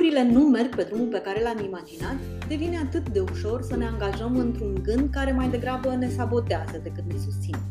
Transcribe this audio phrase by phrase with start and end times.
[0.00, 2.16] lucrurile nu merg pe drumul pe care l-am imaginat,
[2.48, 7.04] devine atât de ușor să ne angajăm într-un gând care mai degrabă ne sabotează decât
[7.12, 7.62] ne susține.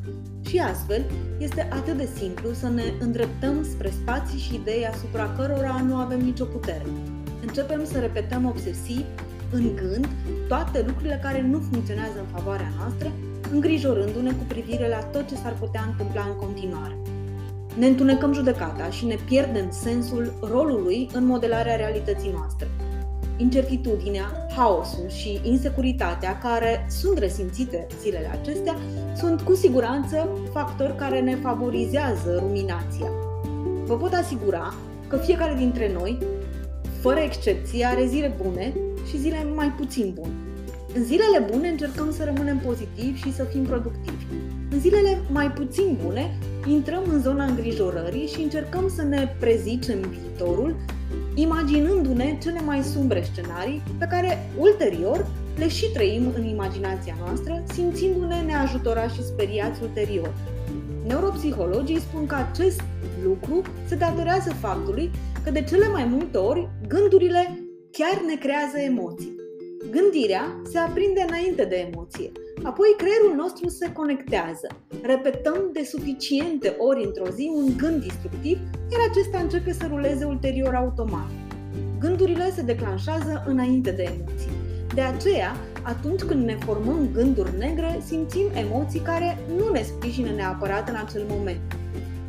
[0.49, 1.05] Și astfel,
[1.37, 6.19] este atât de simplu să ne îndreptăm spre spații și idei asupra cărora nu avem
[6.19, 6.85] nicio putere.
[7.41, 9.05] Începem să repetăm obsesiv,
[9.51, 10.07] în gând,
[10.47, 13.11] toate lucrurile care nu funcționează în favoarea noastră,
[13.51, 16.95] îngrijorându-ne cu privire la tot ce s-ar putea întâmpla în continuare.
[17.79, 22.67] Ne întunecăm judecata și ne pierdem sensul rolului în modelarea realității noastre.
[23.37, 28.75] Incertitudinea, haosul și insecuritatea care sunt resimțite zilele acestea
[29.15, 33.11] sunt cu siguranță factori care ne favorizează ruminația.
[33.85, 34.73] Vă pot asigura
[35.07, 36.17] că fiecare dintre noi,
[37.01, 38.73] fără excepție, are zile bune
[39.09, 40.48] și zile mai puțin bune.
[40.95, 44.25] În zilele bune încercăm să rămânem pozitivi și să fim productivi.
[44.71, 50.75] În zilele mai puțin bune intrăm în zona îngrijorării și încercăm să ne prezicem viitorul,
[51.35, 58.41] imaginându-ne cele mai sumbre scenarii pe care ulterior le și trăim în imaginația noastră, simțindu-ne
[58.41, 60.33] neajutorați și speriați ulterior.
[61.07, 62.81] Neuropsihologii spun că acest
[63.23, 65.11] lucru se datorează faptului
[65.43, 67.59] că de cele mai multe ori gândurile
[67.91, 69.38] chiar ne creează emoții.
[69.87, 72.31] Gândirea se aprinde înainte de emoție,
[72.63, 74.67] apoi creierul nostru se conectează.
[75.01, 78.57] Repetăm de suficiente ori într-o zi un gând destructiv,
[78.91, 81.27] iar acesta începe să ruleze ulterior automat.
[81.99, 84.51] Gândurile se declanșează înainte de emoții.
[84.93, 90.89] De aceea, atunci când ne formăm gânduri negre, simțim emoții care nu ne sprijină neapărat
[90.89, 91.77] în acel moment.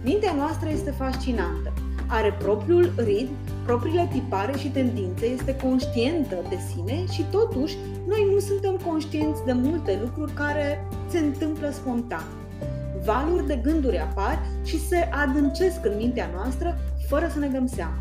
[0.04, 1.72] Mintea noastră este fascinantă.
[2.12, 3.32] Are propriul ritm
[3.64, 9.52] propriile tipare și tendințe, este conștientă de sine și totuși noi nu suntem conștienți de
[9.52, 12.24] multe lucruri care se întâmplă spontan.
[13.04, 17.98] Valuri de gânduri apar și se adâncesc în mintea noastră fără să ne dăm seama.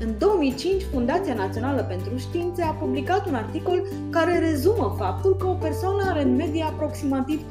[0.00, 5.54] În 2005, Fundația Națională pentru Științe a publicat un articol care rezumă faptul că o
[5.54, 7.46] persoană are în medie aproximativ 12.000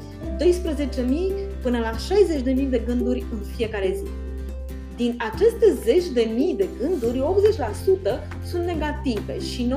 [1.61, 4.28] până la 60.000 de gânduri în fiecare zi.
[5.03, 7.23] Din aceste zeci de mii de gânduri,
[8.39, 9.73] 80% sunt negative și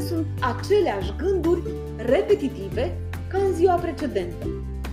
[0.00, 1.60] 95% sunt aceleași gânduri
[1.96, 2.98] repetitive
[3.28, 4.46] ca în ziua precedentă.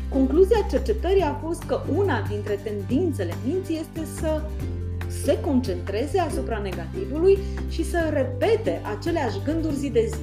[0.09, 4.41] Concluzia cercetării a fost că una dintre tendințele minții este să
[5.23, 7.37] se concentreze asupra negativului
[7.69, 10.21] și să repete aceleași gânduri zi de zi.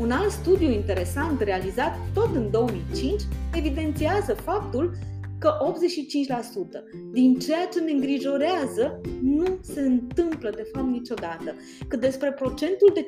[0.00, 3.22] Un alt studiu interesant realizat tot în 2005
[3.54, 4.96] evidențiază faptul
[5.38, 6.82] că 85%
[7.12, 11.54] din ceea ce ne îngrijorează nu se întâmplă de fapt niciodată.
[11.88, 13.06] Că despre procentul de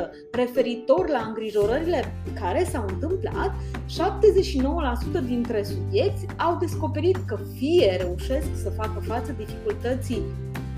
[0.00, 3.52] 15% referitor la îngrijorările care s-au întâmplat,
[5.22, 10.22] 79% dintre subiecti au descoperit că fie reușesc să facă față dificultății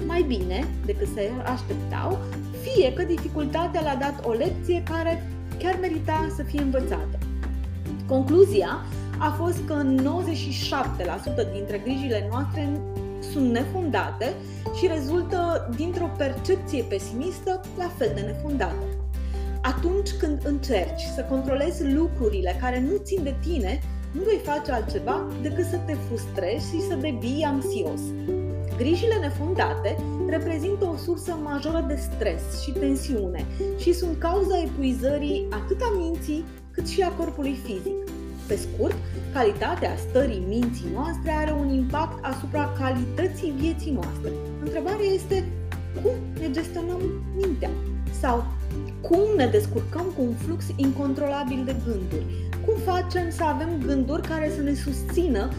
[0.07, 2.19] mai bine decât se așteptau,
[2.63, 7.19] fie că dificultatea le-a dat o lecție care chiar merita să fie învățată.
[8.09, 8.85] Concluzia
[9.19, 9.83] a fost că
[11.49, 12.81] 97% dintre grijile noastre
[13.33, 14.33] sunt nefundate
[14.79, 18.85] și rezultă dintr-o percepție pesimistă la fel de nefundată.
[19.63, 23.81] Atunci când încerci să controlezi lucrurile care nu țin de tine,
[24.13, 28.01] nu vei face altceva decât să te frustrezi și să devii anxios.
[28.77, 29.97] Grijile nefundate
[30.29, 33.47] reprezintă o sursă majoră de stres și tensiune
[33.79, 38.06] și sunt cauza epuizării atât a minții cât și a corpului fizic.
[38.47, 38.97] Pe scurt,
[39.33, 44.31] calitatea stării minții noastre are un impact asupra calității vieții noastre.
[44.63, 45.45] Întrebarea este
[46.03, 47.01] cum ne gestionăm
[47.37, 47.71] mintea
[48.21, 48.45] sau
[49.01, 52.27] cum ne descurcăm cu un flux incontrolabil de gânduri.
[52.67, 55.51] Cum facem să avem gânduri care să ne susțină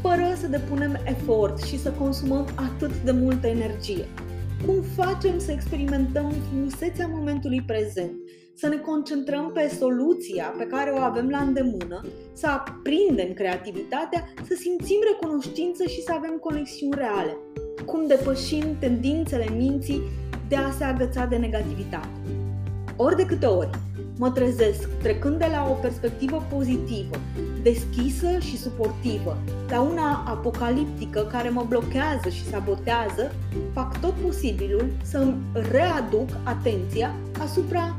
[0.00, 4.04] fără să depunem efort și să consumăm atât de multă energie.
[4.66, 8.12] Cum facem să experimentăm frumusețea momentului prezent
[8.56, 12.00] să ne concentrăm pe soluția pe care o avem la îndemână,
[12.32, 17.36] să aprindem creativitatea, să simțim recunoștință și să avem conexiuni reale.
[17.86, 20.02] Cum depășim tendințele minții
[20.48, 22.08] de a se agăța de negativitate.
[22.96, 23.70] Ori de câte ori
[24.18, 27.16] mă trezesc trecând de la o perspectivă pozitivă,
[27.64, 29.38] deschisă și suportivă,
[29.68, 33.34] la una apocaliptică care mă blochează și sabotează,
[33.72, 35.36] fac tot posibilul să îmi
[35.70, 37.94] readuc atenția asupra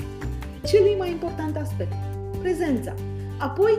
[0.66, 1.94] celui mai important aspect,
[2.42, 2.94] prezența.
[3.38, 3.78] Apoi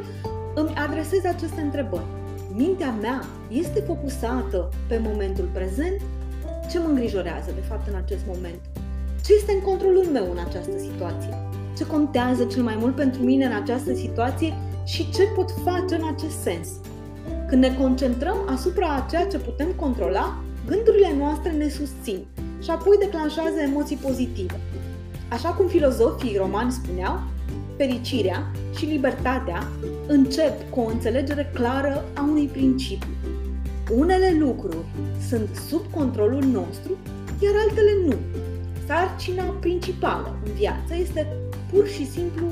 [0.55, 2.15] îmi adresez aceste întrebări.
[2.55, 6.01] Mintea mea este focusată pe momentul prezent?
[6.71, 8.61] Ce mă îngrijorează, de fapt, în acest moment?
[9.25, 11.56] Ce este în controlul meu în această situație?
[11.77, 16.09] Ce contează cel mai mult pentru mine în această situație și ce pot face în
[16.15, 16.69] acest sens?
[17.49, 22.27] Când ne concentrăm asupra a ceea ce putem controla, gândurile noastre ne susțin
[22.63, 24.61] și apoi declanșează emoții pozitive.
[25.31, 27.21] Așa cum filozofii romani spuneau,
[27.77, 29.69] fericirea și libertatea
[30.07, 33.11] încep cu o înțelegere clară a unui principiu.
[33.97, 34.85] Unele lucruri
[35.29, 36.91] sunt sub controlul nostru,
[37.41, 38.15] iar altele nu.
[38.87, 41.27] Sarcina principală în viață este
[41.73, 42.47] pur și simplu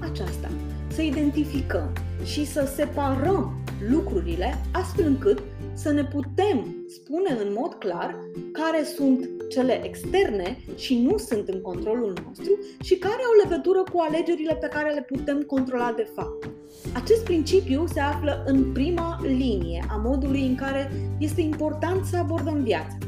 [0.00, 0.48] aceasta,
[0.88, 1.92] să identificăm
[2.24, 5.42] și să separăm lucrurile astfel încât
[5.74, 8.16] să ne putem spune în mod clar
[8.52, 12.50] care sunt cele externe și nu sunt în controlul nostru
[12.82, 16.48] și care au legătură cu alegerile pe care le putem controla de fapt.
[16.94, 22.62] Acest principiu se află în prima linie a modului în care este important să abordăm
[22.62, 22.98] viața.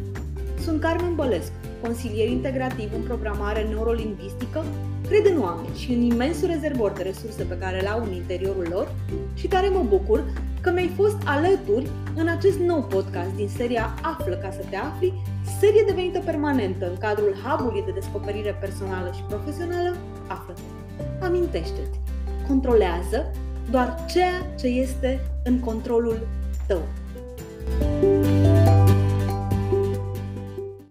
[0.61, 4.64] Sunt Carmen Bălescu, consilier integrativ în programare neurolingvistică,
[5.12, 8.67] cred în oameni și în imensul rezervor de resurse pe care le au în interiorul
[8.70, 8.94] lor
[9.35, 10.25] și tare mă bucur
[10.61, 15.12] că mi-ai fost alături în acest nou podcast din seria Află ca să te afli,
[15.61, 19.97] serie devenită permanentă în cadrul hub de descoperire personală și profesională
[20.29, 20.55] Află.
[21.20, 21.99] Amintește-ți,
[22.49, 23.31] controlează
[23.70, 26.26] doar ceea ce este în controlul
[26.67, 26.82] tău.